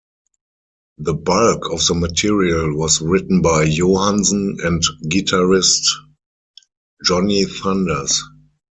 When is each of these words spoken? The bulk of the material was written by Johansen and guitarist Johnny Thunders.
The 0.97 1.13
bulk 1.13 1.69
of 1.69 1.85
the 1.85 1.93
material 1.93 2.73
was 2.75 3.01
written 3.01 3.43
by 3.43 3.65
Johansen 3.69 4.57
and 4.63 4.81
guitarist 5.05 5.83
Johnny 7.05 7.45
Thunders. 7.45 8.19